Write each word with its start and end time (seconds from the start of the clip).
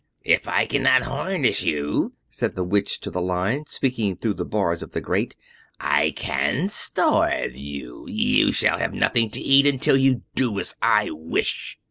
"If 0.25 0.47
I 0.47 0.65
cannot 0.65 1.03
harness 1.03 1.61
you," 1.61 2.13
said 2.27 2.55
the 2.55 2.63
Witch 2.63 3.01
to 3.01 3.11
the 3.11 3.21
Lion, 3.21 3.65
speaking 3.67 4.15
through 4.15 4.33
the 4.33 4.45
bars 4.45 4.81
of 4.81 4.93
the 4.93 4.99
gate, 4.99 5.35
"I 5.79 6.09
can 6.15 6.69
starve 6.69 7.55
you. 7.55 8.05
You 8.07 8.51
shall 8.51 8.79
have 8.79 8.95
nothing 8.95 9.29
to 9.29 9.39
eat 9.39 9.67
until 9.67 9.97
you 9.97 10.23
do 10.33 10.59
as 10.59 10.75
I 10.81 11.11
wish." 11.11 11.77